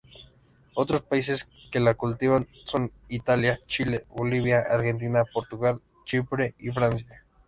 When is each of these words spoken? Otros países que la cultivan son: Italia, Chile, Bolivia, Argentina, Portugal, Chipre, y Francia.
Otros 0.73 1.03
países 1.03 1.47
que 1.69 1.79
la 1.79 1.93
cultivan 1.93 2.47
son: 2.65 2.91
Italia, 3.07 3.61
Chile, 3.67 4.05
Bolivia, 4.09 4.61
Argentina, 4.67 5.23
Portugal, 5.31 5.79
Chipre, 6.07 6.55
y 6.57 6.69
Francia. 6.71 7.23